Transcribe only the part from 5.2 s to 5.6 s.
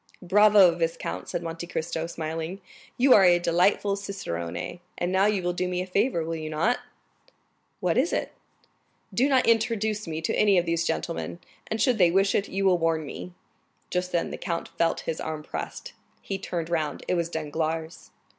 you will